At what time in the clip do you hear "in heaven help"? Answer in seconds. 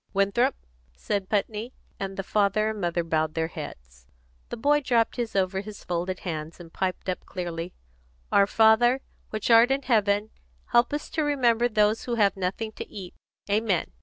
9.69-10.91